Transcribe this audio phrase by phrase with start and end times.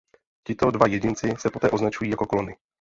[0.43, 2.57] Tito dva jedinci se poté označují jako klony.